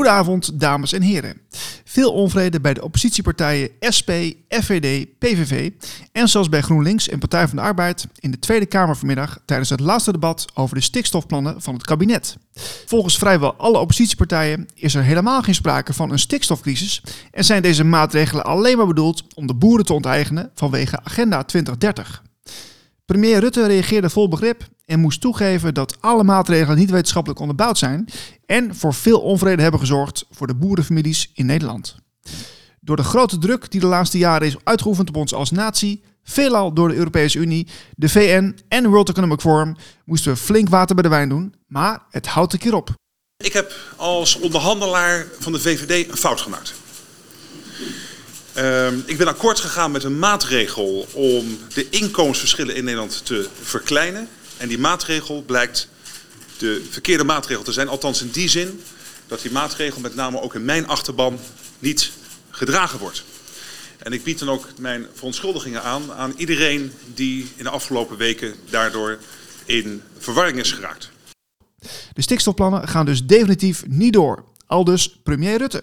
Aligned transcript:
Goedenavond, 0.00 0.60
dames 0.60 0.92
en 0.92 1.02
heren. 1.02 1.40
Veel 1.84 2.12
onvrede 2.12 2.60
bij 2.60 2.74
de 2.74 2.82
oppositiepartijen 2.82 3.70
SP, 3.96 4.10
FVD, 4.48 5.18
PVV 5.18 5.70
en 6.12 6.28
zelfs 6.28 6.48
bij 6.48 6.60
GroenLinks 6.60 7.08
en 7.08 7.18
Partij 7.18 7.48
van 7.48 7.56
de 7.56 7.62
Arbeid 7.62 8.06
in 8.18 8.30
de 8.30 8.38
Tweede 8.38 8.66
Kamer 8.66 8.96
vanmiddag 8.96 9.38
tijdens 9.44 9.70
het 9.70 9.80
laatste 9.80 10.12
debat 10.12 10.44
over 10.54 10.74
de 10.76 10.82
stikstofplannen 10.82 11.62
van 11.62 11.74
het 11.74 11.84
kabinet. 11.84 12.36
Volgens 12.86 13.18
vrijwel 13.18 13.54
alle 13.54 13.78
oppositiepartijen 13.78 14.68
is 14.74 14.94
er 14.94 15.02
helemaal 15.02 15.42
geen 15.42 15.54
sprake 15.54 15.92
van 15.92 16.10
een 16.10 16.18
stikstofcrisis 16.18 17.02
en 17.30 17.44
zijn 17.44 17.62
deze 17.62 17.84
maatregelen 17.84 18.44
alleen 18.44 18.76
maar 18.76 18.86
bedoeld 18.86 19.24
om 19.34 19.46
de 19.46 19.54
boeren 19.54 19.84
te 19.84 19.92
onteigenen 19.92 20.50
vanwege 20.54 21.00
Agenda 21.04 21.42
2030. 21.42 22.22
Premier 23.04 23.40
Rutte 23.40 23.66
reageerde 23.66 24.10
vol 24.10 24.28
begrip 24.28 24.68
en 24.90 25.00
moest 25.00 25.20
toegeven 25.20 25.74
dat 25.74 25.96
alle 26.00 26.24
maatregelen 26.24 26.78
niet 26.78 26.90
wetenschappelijk 26.90 27.40
onderbouwd 27.40 27.78
zijn 27.78 28.08
en 28.46 28.74
voor 28.76 28.94
veel 28.94 29.20
onvrede 29.20 29.62
hebben 29.62 29.80
gezorgd 29.80 30.26
voor 30.30 30.46
de 30.46 30.54
boerenfamilies 30.54 31.30
in 31.34 31.46
Nederland. 31.46 31.96
Door 32.80 32.96
de 32.96 33.02
grote 33.02 33.38
druk 33.38 33.70
die 33.70 33.80
de 33.80 33.86
laatste 33.86 34.18
jaren 34.18 34.46
is 34.46 34.56
uitgeoefend 34.64 35.08
op 35.08 35.16
ons 35.16 35.34
als 35.34 35.50
natie, 35.50 36.02
veelal 36.24 36.72
door 36.72 36.88
de 36.88 36.94
Europese 36.94 37.38
Unie, 37.38 37.66
de 37.96 38.08
VN 38.08 38.58
en 38.68 38.88
World 38.88 39.08
Economic 39.08 39.40
Forum, 39.40 39.76
moesten 40.04 40.32
we 40.32 40.38
flink 40.38 40.68
water 40.68 40.94
bij 40.94 41.04
de 41.04 41.08
wijn 41.10 41.28
doen, 41.28 41.54
maar 41.66 42.02
het 42.10 42.26
houdt 42.26 42.52
een 42.52 42.58
keer 42.58 42.74
op. 42.74 42.90
Ik 43.36 43.52
heb 43.52 43.72
als 43.96 44.38
onderhandelaar 44.38 45.26
van 45.38 45.52
de 45.52 45.60
VVD 45.60 46.10
een 46.10 46.16
fout 46.16 46.40
gemaakt. 46.40 46.74
Uh, 48.56 48.86
ik 49.06 49.18
ben 49.18 49.28
akkoord 49.28 49.60
gegaan 49.60 49.90
met 49.90 50.04
een 50.04 50.18
maatregel 50.18 51.06
om 51.12 51.58
de 51.74 51.86
inkomensverschillen 51.90 52.76
in 52.76 52.84
Nederland 52.84 53.26
te 53.26 53.48
verkleinen. 53.62 54.28
En 54.60 54.68
die 54.68 54.78
maatregel 54.78 55.42
blijkt 55.42 55.88
de 56.58 56.86
verkeerde 56.90 57.24
maatregel 57.24 57.62
te 57.62 57.72
zijn. 57.72 57.88
Althans 57.88 58.22
in 58.22 58.30
die 58.30 58.48
zin 58.48 58.80
dat 59.26 59.42
die 59.42 59.50
maatregel 59.50 60.00
met 60.00 60.14
name 60.14 60.40
ook 60.40 60.54
in 60.54 60.64
mijn 60.64 60.86
achterban 60.86 61.38
niet 61.78 62.12
gedragen 62.50 62.98
wordt. 62.98 63.24
En 63.98 64.12
ik 64.12 64.22
bied 64.22 64.38
dan 64.38 64.48
ook 64.48 64.68
mijn 64.78 65.06
verontschuldigingen 65.14 65.82
aan 65.82 66.12
aan 66.12 66.34
iedereen 66.36 66.92
die 67.14 67.50
in 67.56 67.64
de 67.64 67.70
afgelopen 67.70 68.16
weken 68.16 68.54
daardoor 68.70 69.18
in 69.64 70.02
verwarring 70.18 70.58
is 70.58 70.72
geraakt. 70.72 71.10
De 72.12 72.22
stikstofplannen 72.22 72.88
gaan 72.88 73.06
dus 73.06 73.26
definitief 73.26 73.86
niet 73.86 74.12
door. 74.12 74.44
Al 74.66 74.84
dus 74.84 75.20
premier 75.22 75.58
Rutte. 75.58 75.82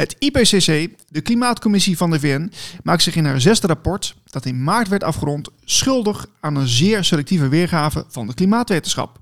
Het 0.00 0.16
IPCC, 0.18 0.88
de 1.08 1.20
Klimaatcommissie 1.20 1.96
van 1.96 2.10
de 2.10 2.20
VN, 2.20 2.52
maakt 2.82 3.02
zich 3.02 3.16
in 3.16 3.24
haar 3.24 3.40
zesde 3.40 3.66
rapport, 3.66 4.14
dat 4.24 4.44
in 4.44 4.62
maart 4.62 4.88
werd 4.88 5.04
afgerond, 5.04 5.48
schuldig 5.64 6.26
aan 6.40 6.56
een 6.56 6.68
zeer 6.68 7.04
selectieve 7.04 7.48
weergave 7.48 8.04
van 8.08 8.26
de 8.26 8.34
klimaatwetenschap. 8.34 9.18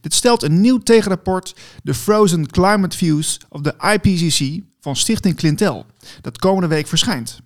Dit 0.00 0.14
stelt 0.14 0.42
een 0.42 0.60
nieuw 0.60 0.78
tegenrapport, 0.78 1.54
The 1.84 1.94
Frozen 1.94 2.46
Climate 2.46 2.96
Views 2.96 3.40
of 3.48 3.60
the 3.62 3.74
IPCC, 3.92 4.62
van 4.80 4.96
Stichting 4.96 5.36
Clintel, 5.36 5.86
dat 6.20 6.38
komende 6.38 6.68
week 6.68 6.86
verschijnt. 6.86 7.40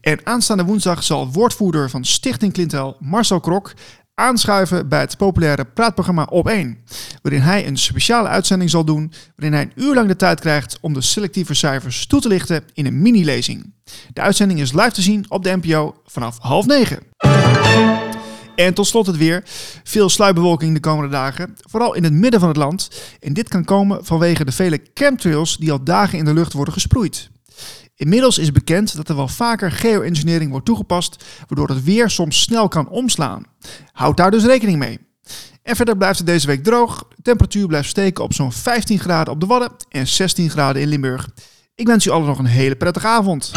En 0.00 0.26
aanstaande 0.26 0.64
woensdag 0.64 1.02
zal 1.02 1.32
woordvoerder 1.32 1.90
van 1.90 2.04
Stichting 2.04 2.52
Clintel, 2.52 2.96
Marcel 3.00 3.40
Krok, 3.40 3.72
aanschuiven 4.18 4.88
bij 4.88 5.00
het 5.00 5.16
populaire 5.16 5.64
praatprogramma 5.64 6.28
Op1, 6.32 6.66
waarin 7.22 7.40
hij 7.40 7.66
een 7.66 7.76
speciale 7.76 8.28
uitzending 8.28 8.70
zal 8.70 8.84
doen, 8.84 9.12
waarin 9.36 9.58
hij 9.58 9.62
een 9.62 9.84
uur 9.84 9.94
lang 9.94 10.08
de 10.08 10.16
tijd 10.16 10.40
krijgt 10.40 10.78
om 10.80 10.92
de 10.92 11.00
selectieve 11.00 11.54
cijfers 11.54 12.06
toe 12.06 12.20
te 12.20 12.28
lichten 12.28 12.64
in 12.74 12.86
een 12.86 13.02
mini-lezing. 13.02 13.72
De 14.12 14.20
uitzending 14.20 14.60
is 14.60 14.72
live 14.72 14.92
te 14.92 15.02
zien 15.02 15.24
op 15.28 15.44
de 15.44 15.56
NPO 15.56 15.94
vanaf 16.06 16.38
half 16.38 16.66
negen. 16.66 16.98
En 18.54 18.74
tot 18.74 18.86
slot 18.86 19.06
het 19.06 19.16
weer. 19.16 19.42
Veel 19.84 20.08
sluitbewolking 20.08 20.74
de 20.74 20.80
komende 20.80 21.10
dagen, 21.10 21.56
vooral 21.68 21.94
in 21.94 22.04
het 22.04 22.12
midden 22.12 22.40
van 22.40 22.48
het 22.48 22.58
land. 22.58 22.90
En 23.20 23.32
dit 23.32 23.48
kan 23.48 23.64
komen 23.64 24.04
vanwege 24.04 24.44
de 24.44 24.52
vele 24.52 24.80
chemtrails 24.94 25.56
die 25.56 25.72
al 25.72 25.84
dagen 25.84 26.18
in 26.18 26.24
de 26.24 26.34
lucht 26.34 26.52
worden 26.52 26.74
gesproeid. 26.74 27.30
Inmiddels 27.94 28.38
is 28.38 28.52
bekend 28.52 28.96
dat 28.96 29.08
er 29.08 29.16
wel 29.16 29.28
vaker 29.28 29.72
geoengineering 29.72 30.50
wordt 30.50 30.66
toegepast, 30.66 31.24
waardoor 31.48 31.68
het 31.68 31.84
weer 31.84 32.10
soms 32.10 32.40
snel 32.40 32.68
kan 32.68 32.88
omslaan. 32.88 33.42
Houd 33.92 34.16
daar 34.16 34.30
dus 34.30 34.44
rekening 34.44 34.78
mee. 34.78 34.98
En 35.62 35.76
verder 35.76 35.96
blijft 35.96 36.18
het 36.18 36.26
deze 36.26 36.46
week 36.46 36.64
droog. 36.64 37.08
De 37.08 37.22
temperatuur 37.22 37.66
blijft 37.66 37.88
steken 37.88 38.24
op 38.24 38.34
zo'n 38.34 38.52
15 38.52 38.98
graden 38.98 39.32
op 39.32 39.40
de 39.40 39.46
Wadden 39.46 39.72
en 39.88 40.06
16 40.06 40.50
graden 40.50 40.82
in 40.82 40.88
Limburg. 40.88 41.28
Ik 41.74 41.86
wens 41.86 42.06
u 42.06 42.10
allen 42.10 42.26
nog 42.26 42.38
een 42.38 42.44
hele 42.46 42.76
prettige 42.76 43.06
avond. 43.06 43.52